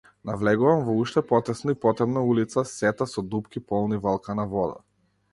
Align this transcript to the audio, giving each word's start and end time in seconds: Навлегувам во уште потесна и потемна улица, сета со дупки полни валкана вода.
Навлегувам 0.27 0.79
во 0.85 0.93
уште 1.01 1.21
потесна 1.31 1.75
и 1.75 1.77
потемна 1.83 2.23
улица, 2.29 2.63
сета 2.69 3.07
со 3.11 3.25
дупки 3.35 3.63
полни 3.73 3.99
валкана 4.07 4.47
вода. 4.55 4.81